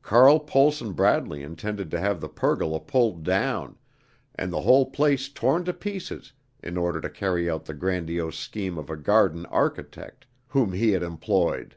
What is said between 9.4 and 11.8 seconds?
architect" whom he had employed.